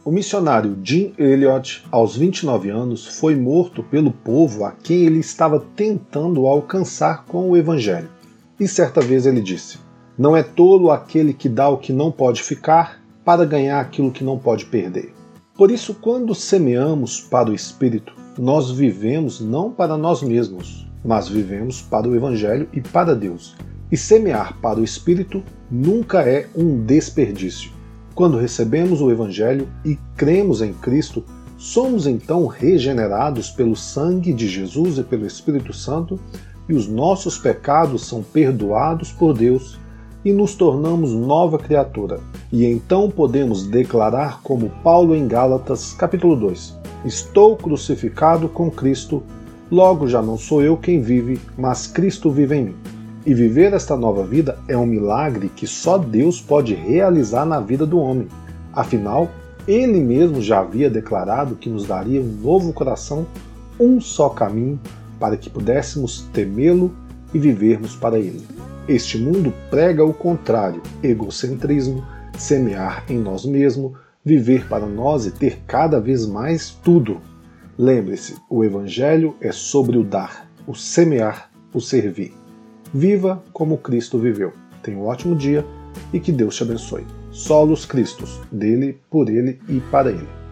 [0.05, 5.59] O missionário Jim Elliot, aos 29 anos, foi morto pelo povo a quem ele estava
[5.75, 8.09] tentando alcançar com o Evangelho.
[8.61, 9.81] E certa vez ele disse:
[10.17, 14.23] Não é tolo aquele que dá o que não pode ficar para ganhar aquilo que
[14.23, 15.19] não pode perder.
[15.59, 21.83] Por isso, quando semeamos para o Espírito, nós vivemos não para nós mesmos, mas vivemos
[21.83, 23.57] para o Evangelho e para Deus.
[23.91, 27.73] E semear para o Espírito nunca é um desperdício.
[28.15, 31.25] Quando recebemos o Evangelho e cremos em Cristo,
[31.57, 36.21] somos então regenerados pelo sangue de Jesus e pelo Espírito Santo
[36.69, 39.77] e os nossos pecados são perdoados por Deus
[40.29, 42.21] e nos tornamos nova criatura.
[42.53, 49.23] E então podemos declarar como Paulo em Gálatas, capítulo 2: Estou crucificado com Cristo,
[49.71, 52.77] logo já não sou eu quem vive, mas Cristo vive em mim.
[53.25, 57.87] E viver esta nova vida é um milagre que só Deus pode realizar na vida
[57.87, 58.29] do homem.
[58.71, 59.31] Afinal,
[59.67, 63.27] ele mesmo já havia declarado que nos daria um novo coração,
[63.81, 64.79] um só caminho,
[65.19, 66.95] para que pudéssemos temê-lo
[67.33, 68.47] e vivermos para ele.
[68.89, 72.03] Este mundo prega o contrário: egocentrismo,
[72.39, 73.93] semear em nós mesmos,
[74.25, 77.21] viver para nós e ter cada vez mais tudo.
[77.77, 82.33] Lembre-se, o Evangelho é sobre o dar, o semear, o servir.
[82.93, 84.53] Viva como Cristo viveu.
[84.83, 85.65] Tenha um ótimo dia
[86.13, 87.07] e que Deus te abençoe.
[87.31, 90.48] Solos Cristos, dele, por ele e para ele.